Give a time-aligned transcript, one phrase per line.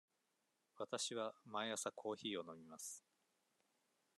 [0.79, 3.05] わたしは毎朝コーヒーを飲みます。